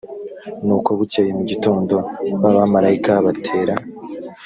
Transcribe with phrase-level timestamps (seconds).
[0.65, 1.95] nuko bukeye mu gitondo
[2.41, 3.73] ba bamarayika batera